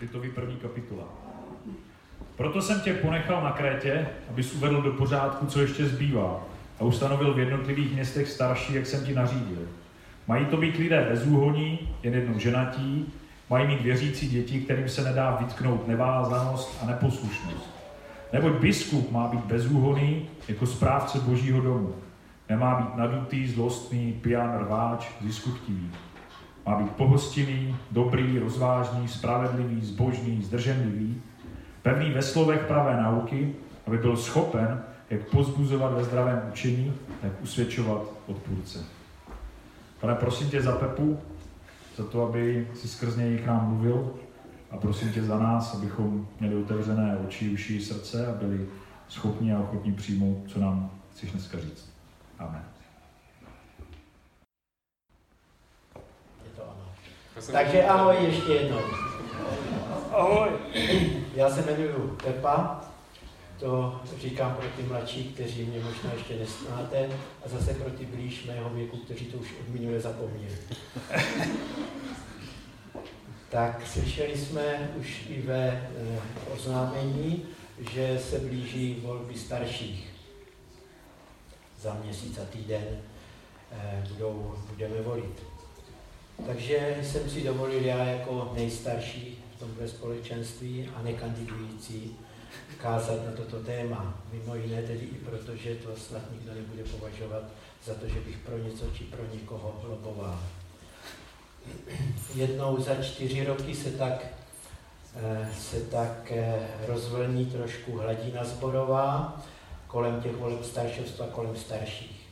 [0.00, 1.04] Titový první kapitola.
[2.36, 6.44] Proto jsem tě ponechal na Krétě, abys uvedl do pořádku, co ještě zbývá,
[6.80, 9.68] a ustanovil v jednotlivých městech starší, jak jsem ti nařídil.
[10.28, 13.12] Mají to být lidé bezúhoní, jen jednou ženatí,
[13.50, 17.70] mají mít věřící děti, kterým se nedá vytknout nevázanost a neposlušnost.
[18.32, 21.94] Neboť biskup má být bezúhoný jako správce božího domu.
[22.48, 25.90] Nemá být nadutý, zlostný, pijan, rváč, ziskuchtivý.
[26.66, 31.22] Má být pohostinný, dobrý, rozvážný, spravedlivý, zbožný, zdrženlivý,
[31.82, 33.54] pevný ve slovech pravé nauky,
[33.86, 38.84] aby byl schopen jak pozbuzovat ve zdravém učení, tak usvědčovat odpůrce.
[40.00, 41.20] Pane, prosím tě za Pepu,
[41.96, 44.14] za to, aby si skrz něj k nám mluvil
[44.70, 48.68] a prosím tě za nás, abychom měli otevřené oči, uši, srdce a byli
[49.08, 51.92] schopni a ochotní přijmout, co nám chceš dneska říct.
[52.38, 52.64] Amen.
[56.44, 56.92] Je to ano.
[57.52, 58.80] Takže ahoj ještě jednou.
[60.12, 60.48] Ahoj.
[61.34, 62.80] Já se jmenuji Pepa,
[63.58, 67.08] to říkám pro ty mladší, kteří mě možná ještě nesnáte,
[67.44, 70.56] a zase pro ty blíž mého věku, kteří to už od minule zapomněli.
[73.50, 75.90] tak slyšeli jsme už i ve e,
[76.54, 77.46] oznámení,
[77.90, 80.12] že se blíží volby starších.
[81.80, 82.84] Za měsíc a týden
[83.72, 85.55] e, budou, budeme volit.
[86.46, 92.16] Takže jsem si dovolil já jako nejstarší v tomto společenství a nekandidující
[92.82, 94.22] kázat na toto téma.
[94.32, 97.42] Mimo jiné tedy i proto, že to snad nikdo nebude považovat
[97.84, 100.38] za to, že bych pro něco či pro někoho loboval.
[102.34, 104.26] Jednou za čtyři roky se tak,
[105.16, 109.42] eh, se tak eh, rozvlní trošku hladina zborová
[109.86, 112.25] kolem těch voleb staršovstva, kolem starších.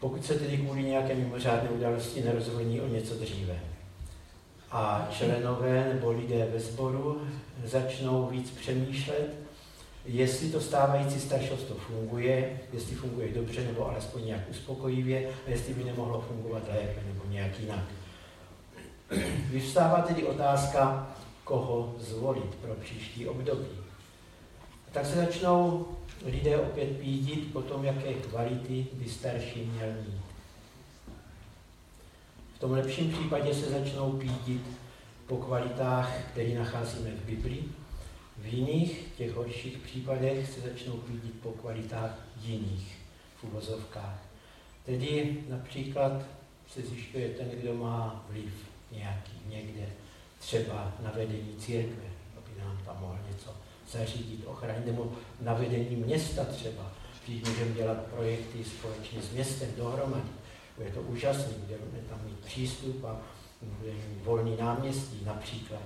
[0.00, 3.60] Pokud se tedy kvůli nějaké mimořádné události nerozvlní o něco dříve
[4.70, 7.22] a členové nebo lidé ve sboru
[7.64, 9.34] začnou víc přemýšlet,
[10.04, 15.84] jestli to stávající staršovstvo funguje, jestli funguje dobře nebo alespoň nějak uspokojivě a jestli by
[15.84, 17.84] nemohlo fungovat lépe nebo nějak jinak.
[19.50, 21.10] Vyvstává tedy otázka,
[21.44, 23.66] koho zvolit pro příští období.
[24.92, 25.86] Tak se začnou
[26.24, 30.22] lidé opět pídit po tom, jaké kvality by starší měl mít.
[32.54, 34.62] V tom lepším případě se začnou pídit
[35.26, 37.68] po kvalitách, které nacházíme v Biblii.
[38.38, 42.98] V jiných, těch horších případech se začnou pídit po kvalitách jiných
[43.36, 44.22] v uvozovkách.
[44.84, 46.12] Tedy například
[46.68, 48.52] se zjišťuje ten, kdo má vliv
[48.92, 49.86] nějaký někde,
[50.38, 52.04] třeba na vedení církve,
[52.36, 53.54] aby nám tam mohl něco
[53.90, 56.92] zařídit, ochránit, nebo na vedení města třeba,
[57.26, 60.40] když můžeme dělat projekty společně s městem dohromady
[60.84, 63.20] je to úžasné, budeme tam mít přístup a
[63.62, 65.82] budeme mít volný náměstí například.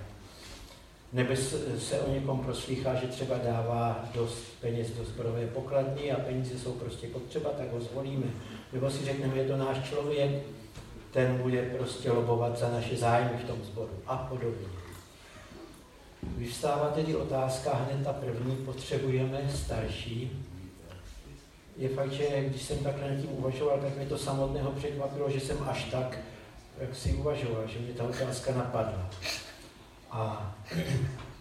[1.13, 1.35] Nebo
[1.77, 6.71] se o někom proslýchá, že třeba dává dost peněz do zborové pokladny a peníze jsou
[6.71, 8.25] prostě potřeba, tak ho zvolíme.
[8.73, 10.43] Nebo si řekneme, je to náš člověk,
[11.11, 14.67] ten bude prostě lobovat za naše zájmy v tom sboru a podobně.
[16.37, 20.45] Vyvstává tedy otázka, hned ta první, potřebujeme starší,
[21.77, 25.39] je fakt, že když jsem takhle nad tím uvažoval, tak mě to samotného překvapilo, že
[25.39, 26.19] jsem až tak,
[26.79, 29.09] jak si uvažoval, že mě ta otázka napadla.
[30.11, 30.55] A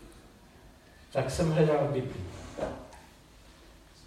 [1.13, 2.21] tak jsem hledal Bibli.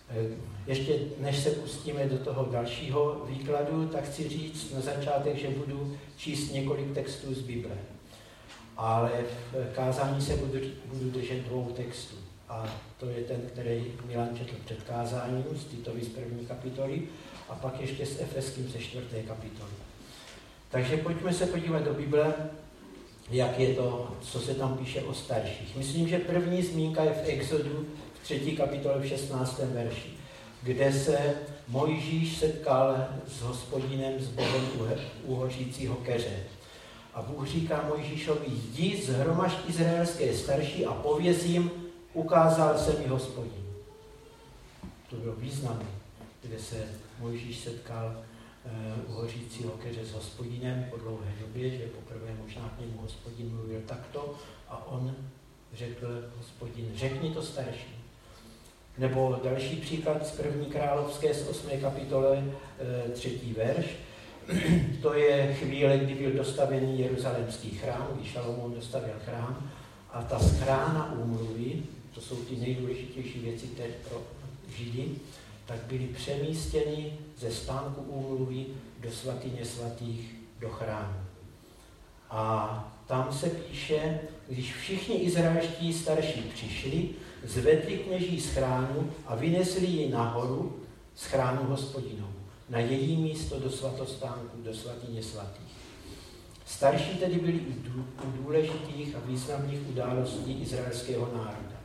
[0.10, 0.36] Eh,
[0.68, 5.98] ještě než se pustíme do toho dalšího výkladu, tak chci říct na začátek, že budu
[6.18, 7.76] číst několik textů z Bible.
[8.78, 9.12] Ale
[9.52, 12.16] v kázání se budu, budu držet dvou textů.
[12.50, 12.66] A
[13.00, 17.02] to je ten, který Milan četl před kázáním z Titovi z první kapitoly
[17.50, 19.72] a pak ještě s Efeským ze čtvrté kapitoly.
[20.70, 22.34] Takže pojďme se podívat do Bible,
[23.30, 25.76] jak je to, co se tam píše o starších.
[25.76, 29.60] Myslím, že první zmínka je v Exodu v třetí kapitole v 16.
[29.60, 30.10] verši,
[30.64, 31.36] kde se
[31.68, 34.70] Mojžíš setkal s hospodinem, s Bohem
[35.24, 36.44] u hořícího keře.
[37.18, 41.72] A Bůh říká Mojžíšovi, jdi zhromažď izraelské starší a pověz jim,
[42.14, 43.64] ukázal se mi hospodin.
[45.10, 45.86] To bylo významné,
[46.42, 46.76] kde se
[47.20, 48.16] Mojžíš setkal
[49.06, 53.56] uh, u hořícího keře s hospodinem po dlouhé době, že poprvé možná k němu hospodin
[53.56, 54.36] mluvil takto
[54.70, 55.16] a on
[55.74, 57.96] řekl hospodin, řekni to starší.
[58.98, 61.70] Nebo další příklad z první královské z 8.
[61.82, 62.44] kapitole,
[63.08, 63.86] e, třetí verš.
[65.02, 69.72] To je chvíle, kdy byl dostavený jeruzalemský chrám, kdy Šalomón dostavil chrám
[70.12, 71.84] a ta schrána úmluvy,
[72.14, 74.22] to jsou ty nejdůležitější věci teď pro
[74.76, 75.10] Židy,
[75.66, 78.66] tak byly přemístěny ze stánku úmluvy
[79.00, 81.20] do svatyně svatých do chrámu.
[82.30, 87.10] A tam se píše, když všichni izraelští starší přišli,
[87.44, 90.80] zvedli kněží schránu a vynesli ji nahoru
[91.16, 92.37] schránu hospodinovu,
[92.70, 95.78] na její místo do svatostánku, do svatyně svatých.
[96.66, 97.60] Starší tedy byli
[98.28, 101.78] u důležitých a významných událostí izraelského národa.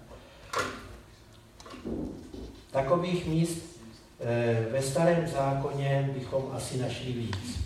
[2.70, 3.80] Takových míst
[4.20, 7.60] eh, ve starém zákoně bychom asi našli víc.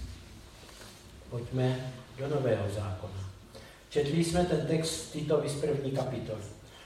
[1.30, 3.30] Pojďme do nového zákona.
[3.90, 6.42] Četli jsme ten text Titovi z první kapitoly.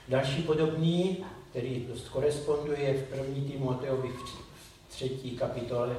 [0.07, 5.95] Další podobný, který dost koresponduje v první Timoteovi v třetí kapitole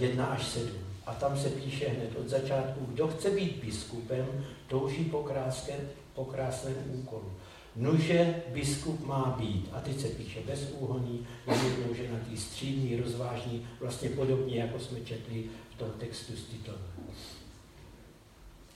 [0.00, 0.70] 1 eh, až 7.
[1.06, 5.80] A tam se píše hned od začátku, kdo chce být biskupem, touží po, kráské,
[6.14, 7.32] po krásném úkolu.
[7.76, 14.60] Nuže biskup má být, a teď se píše bezúhoný, jednou ženatý, střídný, rozvážný, vlastně podobně,
[14.60, 15.44] jako jsme četli
[15.74, 16.78] v tom textu z Titova.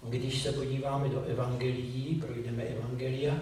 [0.03, 3.35] Když se podíváme do evangelií, projdeme evangelia,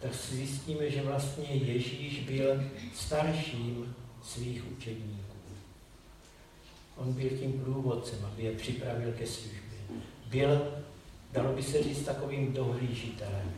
[0.00, 2.62] tak si zjistíme, že vlastně Ježíš byl
[2.94, 5.19] starším svých učedníků.
[7.00, 9.60] On byl tím průvodcem, aby je připravil ke službě.
[10.26, 10.74] Byl,
[11.32, 13.52] dalo by se říct, takovým dohlížitelem.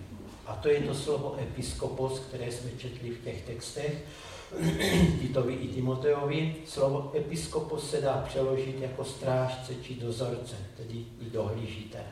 [0.47, 4.05] A to je to slovo episkopos, které jsme četli v těch textech,
[5.21, 6.57] Titovi i Timoteovi.
[6.67, 12.05] Slovo episkopos se dá přeložit jako strážce či dozorce, tedy i dohlížitel.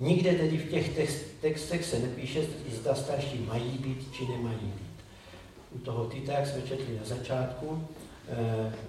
[0.00, 1.10] Nikde tedy v těch
[1.40, 5.04] textech se nepíše, zda starší mají být či nemají být.
[5.72, 7.88] U toho Tita, jak jsme četli na začátku,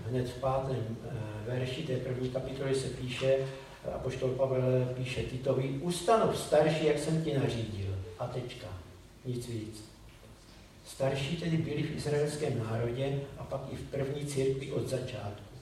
[0.09, 3.37] hned v pátém eh, verši té první kapitoly se píše,
[3.95, 7.95] a poštol Pavel píše Titovi, ustanov starší, jak jsem ti nařídil.
[8.19, 8.67] A tečka.
[9.25, 9.83] Nic víc.
[10.85, 15.55] Starší tedy byli v izraelském národě a pak i v první církvi od začátku.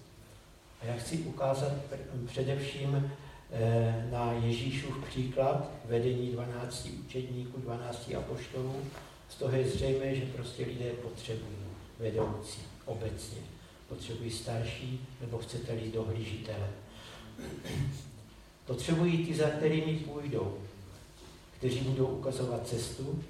[0.81, 1.73] A já chci ukázat
[2.25, 3.11] především
[3.51, 8.75] Eh, na Ježíšův příklad vedení 12 učedníků, 12 apoštolů.
[9.29, 11.57] Z toho je zřejmé, že prostě lidé potřebují
[11.99, 13.37] vedoucí obecně.
[13.89, 16.69] Potřebují starší, nebo chcete-li dohlížitele.
[18.65, 20.57] Potřebují ty, za kterými půjdou,
[21.57, 23.23] kteří budou ukazovat cestu,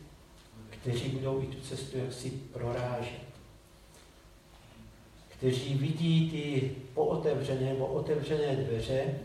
[0.69, 3.25] kteří budou i tu cestu jaksi prorážet.
[5.29, 9.19] Kteří vidí ty pootevřené nebo otevřené dveře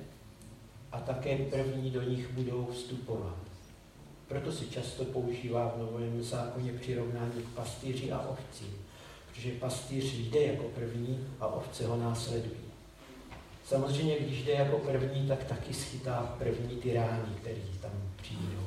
[0.93, 3.37] a také první do nich budou vstupovat.
[4.29, 8.65] Proto se často používá v Novém zákoně přirovnání k pastýři a ovci,
[9.33, 12.61] protože pastýř jde jako první a ovce ho následují.
[13.65, 17.91] Samozřejmě, když jde jako první, tak taky schytá první ty rány, které tam
[18.23, 18.67] přijdou.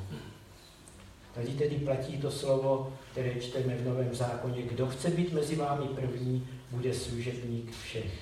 [1.34, 4.62] Tady tedy platí to slovo, které čteme v Novém zákoně.
[4.62, 8.12] Kdo chce být mezi vámi první, bude služebník všech.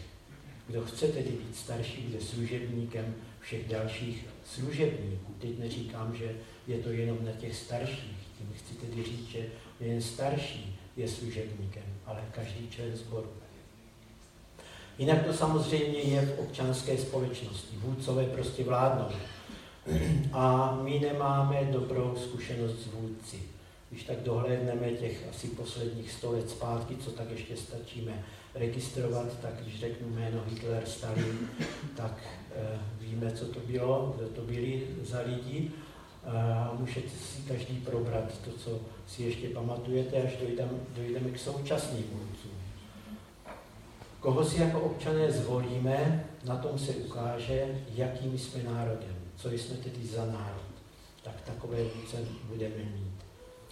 [0.69, 5.35] Kdo chce tedy být starší, bude služebníkem všech dalších služebníků.
[5.39, 6.35] Teď neříkám, že
[6.67, 8.17] je to jenom na těch starších.
[8.39, 9.47] Tím chci tedy říct, že
[9.81, 13.31] jen starší je služebníkem, ale každý člen sboru.
[14.99, 17.77] Jinak to samozřejmě je v občanské společnosti.
[17.77, 19.09] Vůdcové prostě vládnou.
[20.33, 23.43] A my nemáme dobrou zkušenost s vůdci.
[23.91, 28.25] Když tak dohlédneme těch asi posledních sto let zpátky, co tak ještě stačíme
[28.55, 31.49] registrovat, tak když řeknu jméno Hitler, Stalin,
[31.97, 32.19] tak
[32.55, 35.71] e, víme, co to bylo, kdo to byli za lidi
[36.27, 42.05] a můžete si každý probrat to, co si ještě pamatujete, až dojdeme, dojdeme k současným
[42.13, 42.51] vůdcům.
[44.21, 50.07] Koho si jako občané zvolíme, na tom se ukáže, jakým jsme národem, co jsme tedy
[50.07, 50.73] za národ.
[51.23, 52.17] Tak takové vůdce
[52.49, 53.23] budeme mít.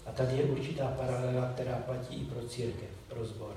[0.07, 3.57] A tady je určitá paralela, která platí i pro církev, pro zbor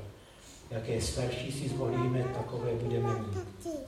[0.73, 3.37] jaké starší si zvolíme, takové budeme mít.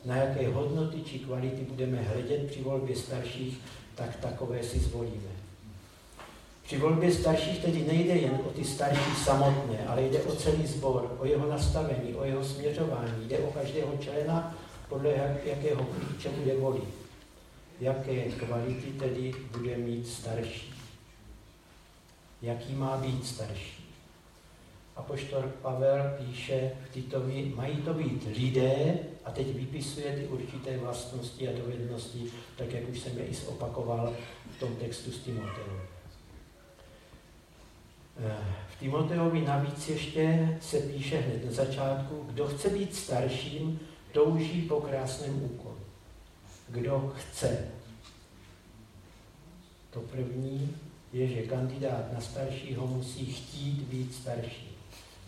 [0.06, 3.62] Na jaké hodnoty či kvality budeme hledět při volbě starších,
[3.96, 5.36] tak takové si zvolíme.
[6.64, 11.18] Při volbě starších tedy nejde jen o ty starší samotné, ale jde o celý sbor,
[11.20, 14.58] o jeho nastavení, o jeho směřování, jde o každého člena,
[14.90, 15.12] podle
[15.46, 16.90] jakého klíče bude volit.
[17.82, 20.74] Jaké kvality tedy bude mít starší.
[22.42, 23.85] Jaký má být starší.
[24.96, 31.50] Apoštol Pavel píše v Titovi, mají to být lidé, a teď vypisuje ty určité vlastnosti
[31.50, 34.14] a dovednosti, tak jak už jsem je i zopakoval
[34.56, 35.80] v tom textu s Timoteou.
[38.20, 38.44] Eh,
[38.76, 43.80] v Timoteovi navíc ještě se píše hned na začátku, kdo chce být starším,
[44.12, 45.78] touží po krásném úkolu.
[46.70, 47.68] Kdo chce.
[49.90, 50.76] To první
[51.14, 54.75] je, že kandidát na staršího musí chtít být starší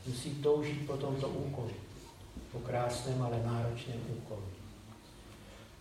[0.07, 1.71] musí toužit po tomto úkolu.
[2.51, 4.43] Po krásném, ale náročném úkolu.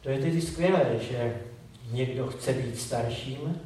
[0.00, 1.42] To je tedy skvělé, že
[1.90, 3.60] někdo chce být starším,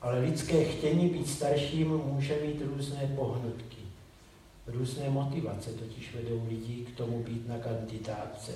[0.00, 3.76] Ale lidské chtění být starším může mít různé pohnutky.
[4.66, 8.52] Různé motivace totiž vedou lidi k tomu být na kandidátce.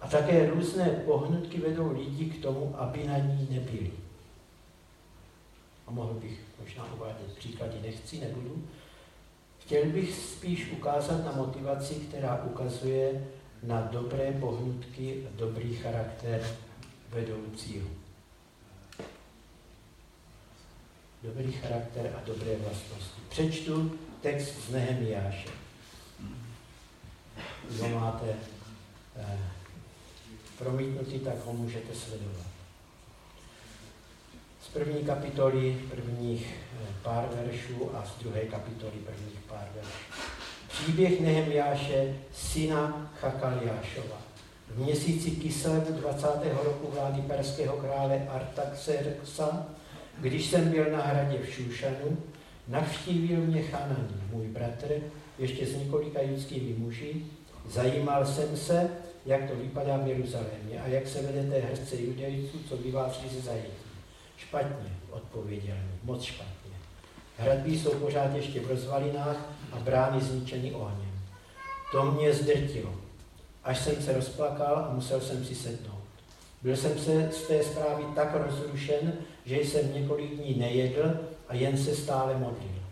[0.00, 3.90] A také různé pohnutky vedou lidi k tomu, aby na ní nebyli.
[5.86, 8.64] A mohl bych možná uvádět příklady, nechci, nebudu.
[9.64, 13.26] Chtěl bych spíš ukázat na motivaci, která ukazuje
[13.62, 16.46] na dobré pohnutky a dobrý charakter
[17.08, 17.88] vedoucího.
[21.22, 23.20] Dobrý charakter a dobré vlastnosti.
[23.28, 25.48] Přečtu text z Nehemiáše.
[27.70, 28.26] Kdo máte
[29.16, 29.38] eh,
[30.58, 32.53] promítnutý, tak ho můžete sledovat.
[34.74, 40.22] První kapitoly prvních eh, pár veršů a z druhé kapitoly prvních pár veršů.
[40.68, 44.16] Příběh Nehemiáše, syna Chakaliášova.
[44.68, 46.28] V měsíci Kislevu 20.
[46.64, 49.66] roku vlády perského krále Artaxerxa,
[50.18, 52.18] když jsem byl na hradě v Šušanu,
[52.68, 54.94] navštívil mě Chananí, můj bratr,
[55.38, 57.26] ještě s několika judskými muži.
[57.68, 58.90] Zajímal jsem se,
[59.26, 63.83] jak to vypadá v Jeruzalémě a jak se vedete hrdce judejců, co vás ze zajetí.
[64.48, 66.54] Špatně, odpověděl moc špatně.
[67.36, 69.36] Hradby jsou pořád ještě v rozvalinách
[69.72, 71.12] a brány zničeny ohněm.
[71.92, 72.94] To mě zdrtilo,
[73.64, 76.04] až jsem se rozplakal a musel jsem si sednout.
[76.62, 79.12] Byl jsem se z té zprávy tak rozrušen,
[79.46, 82.82] že jsem několik dní nejedl a jen se stále modlil.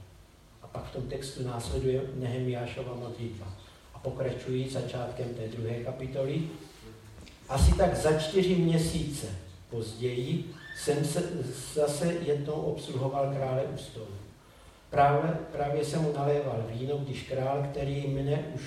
[0.63, 3.47] A pak v tom textu následuje Nehemiášova modlitba.
[3.95, 6.43] A pokračují začátkem té druhé kapitoly.
[7.49, 9.27] Asi tak za čtyři měsíce
[9.73, 11.23] později jsem se
[11.75, 14.07] zase jednou obsluhoval krále u stolu.
[14.91, 18.63] Právě, právě jsem mu naléval víno, když král, který mne už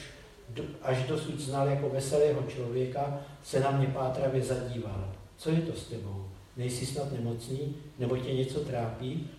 [0.49, 5.13] do, až dosud znal jako veselého člověka, se na mě pátravě zadíval.
[5.37, 6.25] Co je to s tebou?
[6.57, 7.75] Nejsi snad nemocný?
[7.99, 9.29] Nebo tě něco trápí?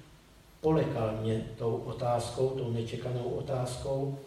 [0.61, 4.19] Polekal mě tou otázkou, tou nečekanou otázkou,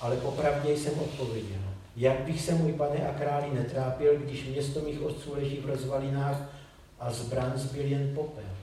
[0.00, 1.60] ale popravdě jsem odpověděl.
[1.96, 6.53] Jak bych se, můj pane a králi, netrápil, když město mých otců leží v rozvalinách
[6.98, 8.56] a zbran zbyl jen popel?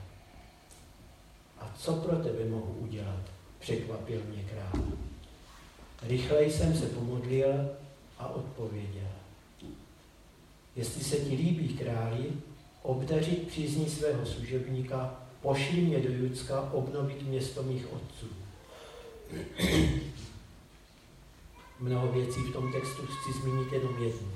[1.58, 3.22] A co pro tebe mohu udělat?
[3.58, 4.84] Překvapil mě král.
[6.02, 7.70] Rychleji jsem se pomodlil
[8.18, 9.08] a odpověděl.
[10.76, 12.32] Jestli se ti líbí, králi,
[12.82, 18.26] obdařit přízní svého služebníka, pošli mě do Judska obnovit město mých otců.
[21.80, 24.32] Mnoho věcí v tom textu chci zmínit jenom jednu.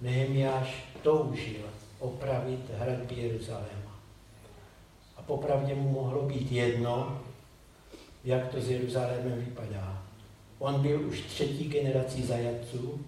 [0.00, 1.62] Nehemiáš toužil
[1.98, 4.00] opravit hradby Jeruzaléma.
[5.16, 7.22] A popravdě mu mohlo být jedno,
[8.24, 10.02] jak to s Jeruzalémem vypadá.
[10.58, 13.00] On byl už třetí generací zajatců,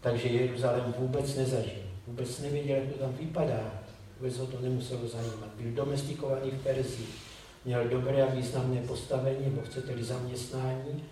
[0.00, 1.82] takže Jeruzalém vůbec nezažil.
[2.06, 3.72] Vůbec nevěděl, jak to tam vypadá.
[4.18, 5.48] Vůbec ho to nemuselo zajímat.
[5.60, 7.06] Byl domestikovaný v Persii.
[7.64, 11.04] Měl dobré a významné postavení, nebo chcete-li zaměstnání.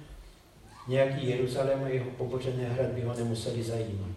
[0.89, 4.17] Nějaký Jeruzalém a jeho pobořené hradby ho nemuseli zajímat.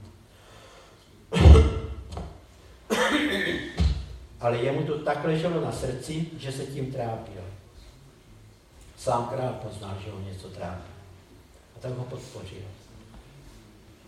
[4.42, 7.42] Ale jemu to tak leželo na srdci, že se tím trápil.
[8.98, 10.92] Sám král poznal, že ho něco trápí.
[11.76, 12.64] A tak ho podpořil.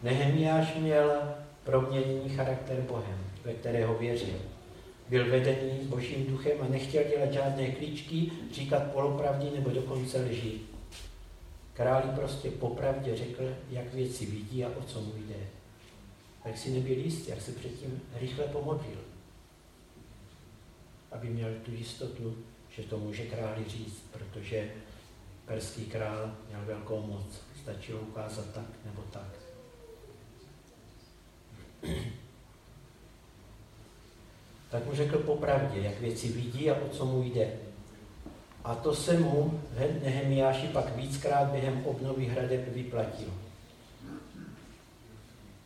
[0.04, 1.22] Nehemiáš měl
[1.64, 4.40] proměněný charakter Bohem, ve kterého věřil.
[5.10, 10.60] Byl vedený božím duchem a nechtěl dělat žádné klíčky, říkat polopravdy nebo dokonce lži.
[11.74, 15.40] Králi prostě popravdě řekl, jak věci vidí a o co mu jde.
[16.44, 18.98] Tak si nebyl jistý, jak se předtím rychle pomodlil,
[21.14, 22.38] aby měl tu jistotu,
[22.70, 24.72] že to může králi říct, protože
[25.46, 27.42] perský král měl velkou moc.
[27.62, 29.40] Stačilo ukázat tak nebo tak.
[34.70, 37.54] Tak mu řekl popravdě, jak věci vidí a o co mu jde.
[38.64, 39.62] A to se mu
[40.04, 43.34] Nehemiáši pak víckrát během obnovy hradeb vyplatilo.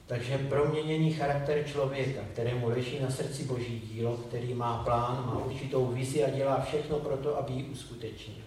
[0.07, 5.85] Takže proměněný charakter člověka, kterému leží na srdci boží dílo, který má plán, má určitou
[5.85, 8.45] vizi a dělá všechno pro to, aby ji uskutečnil.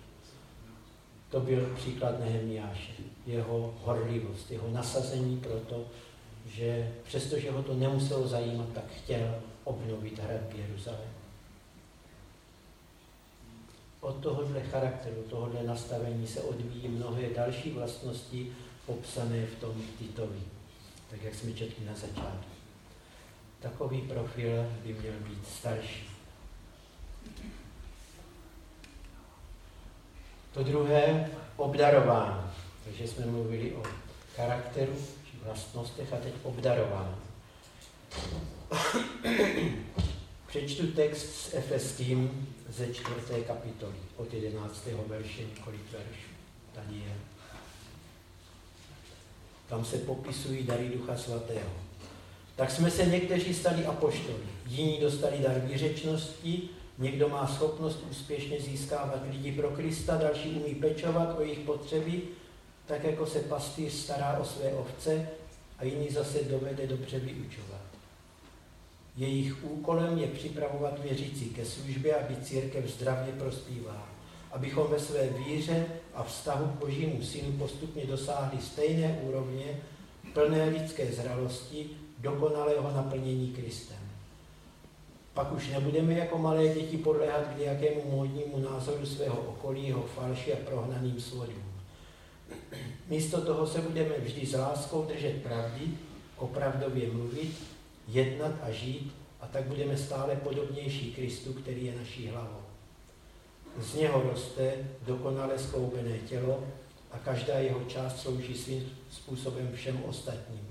[1.31, 2.93] To byl příklad Nehemiáše.
[3.27, 5.85] Jeho horlivost, jeho nasazení pro to,
[6.47, 11.11] že přestože ho to nemuselo zajímat, tak chtěl obnovit hrad Jeruzalém.
[14.01, 18.53] Od tohohle charakteru, tohohle nastavení se odvíjí mnohé další vlastnosti
[18.87, 20.41] popsané v tom Titovi,
[21.11, 22.51] tak jak jsme četli na začátku.
[23.61, 26.11] Takový profil by měl být starší.
[30.53, 32.51] To druhé, obdarování.
[32.85, 33.83] Takže jsme mluvili o
[34.37, 34.97] charakteru,
[35.45, 37.17] vlastnostech a teď obdarování.
[40.47, 44.89] Přečtu text s Efeským ze čtvrté kapitoly, od 11.
[45.07, 46.31] verše několik veršů.
[46.75, 47.17] Tady je.
[49.71, 51.71] Tam se popisují dary Ducha Svatého.
[52.57, 59.23] Tak jsme se někteří stali apoštoli, jiní dostali dar výřečnosti, někdo má schopnost úspěšně získávat
[59.31, 62.23] lidi pro Krista, další umí pečovat o jejich potřeby,
[62.87, 65.29] tak jako se pastýř stará o své ovce
[65.79, 67.81] a jiný zase dovede dobře vyučovat.
[69.17, 74.09] Jejich úkolem je připravovat věřící ke službě, aby církev zdravě prospívala,
[74.53, 79.81] abychom ve své víře a vztahu k Božímu synu postupně dosáhli stejné úrovně
[80.33, 83.97] plné lidské zralosti, dokonalého naplnění Kristem.
[85.35, 90.53] Pak už nebudeme jako malé děti podléhat k nějakému módnímu názoru svého okolí, jeho falši
[90.53, 91.65] a prohnaným svodům.
[93.09, 95.83] Místo toho se budeme vždy s láskou držet pravdy,
[96.37, 97.55] opravdově mluvit,
[98.09, 102.60] jednat a žít a tak budeme stále podobnější Kristu, který je naší hlavou.
[103.79, 104.73] Z něho roste
[105.03, 106.65] dokonale skloubené tělo
[107.11, 110.69] a každá jeho část slouží svým způsobem všem ostatním,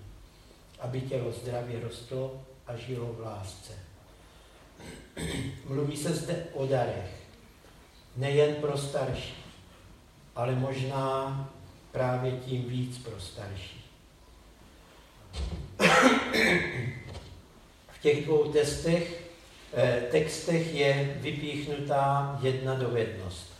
[0.80, 3.74] aby tělo zdravě rostlo a žilo v lásce.
[5.66, 7.24] Mluví se zde o darech,
[8.16, 9.34] nejen pro starší,
[10.36, 11.50] ale možná
[11.92, 13.86] právě tím víc pro starší.
[17.90, 19.29] V těch dvou testech,
[20.12, 23.54] textech je vypíchnutá jedna dovednost.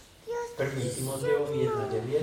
[0.58, 2.22] První Timoteovi 1.9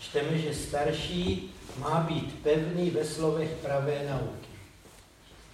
[0.00, 4.48] čteme, že starší má být pevný ve slovech pravé nauky.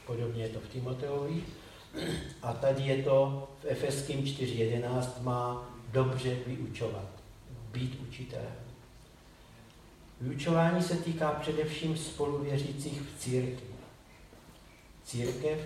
[0.06, 1.42] Podobně je to v Timoteovi.
[2.42, 7.08] A tady je to v Efeským 4.11 má dobře vyučovat,
[7.72, 8.54] být učitelem.
[10.20, 13.74] Vyučování se týká především spoluvěřících v církvi.
[15.04, 15.58] Církev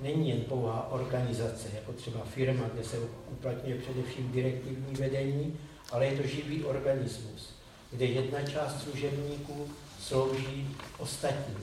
[0.00, 2.98] není jen pouhá organizace, jako třeba firma, kde se
[3.30, 5.58] uplatňuje především direktivní vedení,
[5.92, 7.54] ale je to živý organismus,
[7.90, 9.68] kde jedna část služebníků
[10.00, 11.58] slouží ostatním.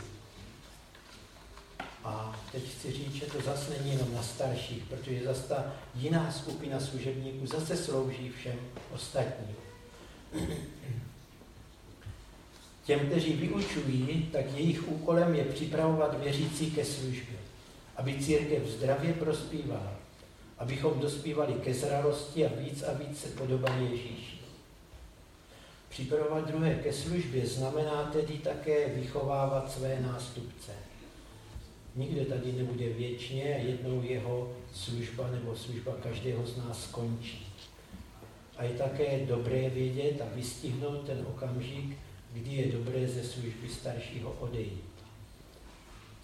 [2.03, 6.31] A teď chci říct, že to zase není jenom na starších, protože zase ta jiná
[6.31, 8.59] skupina služebníků zase slouží všem
[8.93, 9.55] ostatním.
[12.85, 17.37] Těm, kteří vyučují, tak jejich úkolem je připravovat věřící ke službě,
[17.95, 19.93] aby církev zdravě prospívala,
[20.57, 24.35] abychom dospívali ke zralosti a víc a víc se podobali Ježíši.
[25.89, 30.71] Připravovat druhé ke službě znamená tedy také vychovávat své nástupce.
[31.95, 37.45] Nikdo tady nebude věčně a jednou jeho služba nebo služba každého z nás skončí.
[38.57, 41.97] A je také dobré vědět a vystihnout ten okamžik,
[42.33, 44.94] kdy je dobré ze služby staršího odejít.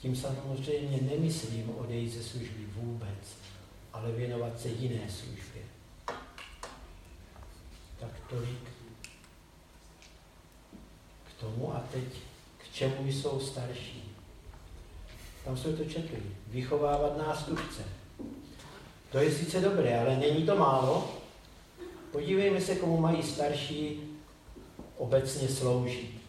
[0.01, 3.37] Tím samozřejmě nemyslím odejít ze služby vůbec,
[3.93, 5.61] ale věnovat se jiné službě.
[7.99, 8.63] Tak tolik
[11.23, 12.03] k tomu a teď
[12.57, 14.11] k čemu jsou starší.
[15.45, 16.21] Tam jsme to četli.
[16.47, 17.83] Vychovávat nástupce.
[19.11, 21.11] To je sice dobré, ale není to málo.
[22.11, 23.99] Podívejme se, komu mají starší
[24.97, 26.20] obecně sloužit.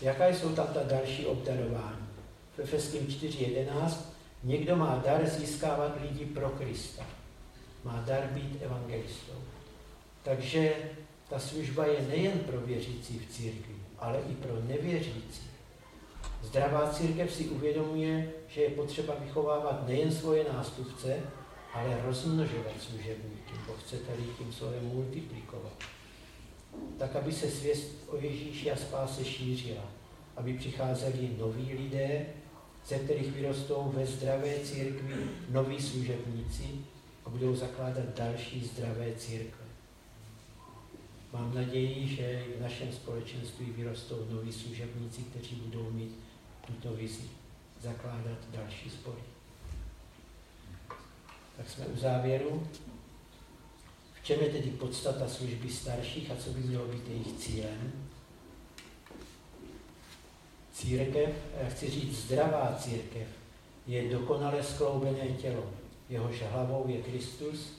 [0.00, 2.06] Jaká jsou tam ta další obdarování?
[2.56, 3.96] V Efeským 4.11
[4.44, 7.06] někdo má dar získávat lidi pro Krista.
[7.84, 9.32] Má dar být evangelistou.
[10.22, 10.74] Takže
[11.28, 15.50] ta služba je nejen pro věřící v církvi, ale i pro nevěřící.
[16.42, 21.16] Zdravá církev si uvědomuje, že je potřeba vychovávat nejen svoje nástupce,
[21.74, 25.72] ale rozmnožovat služebníky, bo chcete-li tím slovem multiplikovat
[26.98, 29.84] tak aby se svěst o Ježíši a spáse šířila,
[30.36, 32.26] aby přicházeli noví lidé,
[32.86, 35.14] ze kterých vyrostou ve zdravé církvi
[35.50, 36.64] noví služebníci
[37.24, 39.64] a budou zakládat další zdravé církve.
[41.32, 46.18] Mám naději, že v našem společenství vyrostou noví služebníci, kteří budou mít
[46.66, 47.30] tuto vizi,
[47.80, 49.22] zakládat další spory.
[51.56, 52.66] Tak jsme u závěru
[54.30, 57.92] čem je tedy podstata služby starších a co by mělo být jejich cílem?
[60.72, 61.30] Církev,
[61.68, 63.28] chci říct zdravá církev,
[63.86, 65.70] je dokonale skloubené tělo.
[66.08, 67.72] Jehož hlavou je Kristus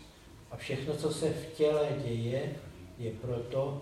[0.51, 2.55] a všechno, co se v těle děje,
[2.97, 3.81] je proto,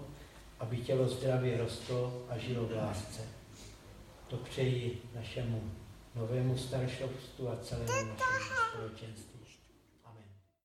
[0.59, 3.21] aby tělo zdravě rostlo a žilo v lásce.
[4.27, 5.71] To přeji našemu
[6.15, 9.28] novému staršovstvu a celému našemu společenství.